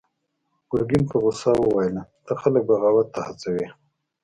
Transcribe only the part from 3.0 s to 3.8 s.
ته هڅوې!